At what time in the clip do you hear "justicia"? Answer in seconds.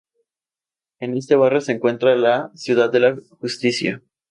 3.39-4.01